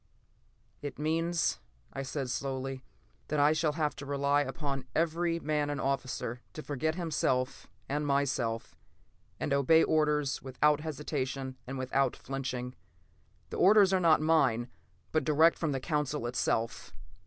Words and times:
"It 0.81 0.97
means," 0.97 1.59
I 1.93 2.01
said 2.01 2.31
slowly, 2.31 2.83
"that 3.27 3.39
I 3.39 3.53
shall 3.53 3.73
have 3.73 3.95
to 3.97 4.05
rely 4.07 4.41
upon 4.41 4.85
every 4.95 5.39
man 5.39 5.69
and 5.69 5.79
officer 5.79 6.41
to 6.53 6.63
forget 6.63 6.95
himself 6.95 7.67
and 7.87 8.07
myself, 8.07 8.75
and 9.39 9.53
obey 9.53 9.83
orders 9.83 10.41
without 10.41 10.79
hesitation 10.79 11.55
and 11.67 11.77
without 11.77 12.15
flinching. 12.15 12.73
The 13.51 13.57
orders 13.57 13.93
are 13.93 13.99
not 13.99 14.21
mine, 14.21 14.69
but 15.11 15.23
direct 15.23 15.59
from 15.59 15.71
the 15.71 15.79
Council 15.79 16.25
itself." 16.25 16.95